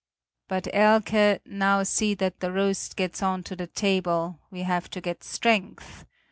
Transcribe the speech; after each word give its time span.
But 0.47 0.67
Elke, 0.73 1.45
now 1.45 1.83
see 1.83 2.15
that 2.15 2.39
the 2.39 2.51
roast 2.51 2.95
gets 2.95 3.21
on 3.21 3.43
to 3.43 3.55
the 3.55 3.67
table; 3.67 4.39
we 4.49 4.63
have 4.63 4.89
to 4.89 4.99
get 4.99 5.23
strength. 5.23 6.07